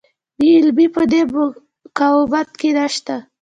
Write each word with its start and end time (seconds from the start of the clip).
بې 0.37 0.49
عملي 0.61 0.87
په 0.95 1.01
دې 1.11 1.21
مقاومت 1.33 2.49
کې 2.59 2.69
نشته. 2.77 3.15